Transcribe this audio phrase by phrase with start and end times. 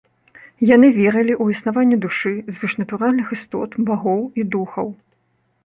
[0.69, 4.93] Яны верылі ў існаванне душы, звышнатуральных істот, багоў і духаў.